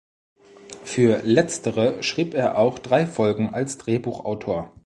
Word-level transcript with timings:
Für 0.83 1.21
Letztere 1.25 2.01
schrieb 2.01 2.33
er 2.33 2.57
auch 2.57 2.79
drei 2.79 3.05
Folgen 3.05 3.53
als 3.53 3.77
Drehbuchautor. 3.77 4.73